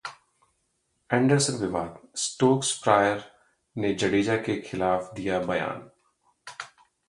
Anderson 1.09 1.53
विवाद: 1.55 1.99
Stokes, 2.15 2.71
Prior 2.83 3.23
ने 3.75 3.93
जडेजा 3.93 4.37
के 4.37 4.59
खिलाफ 4.61 5.13
दिया 5.13 5.39
बयान 5.39 5.89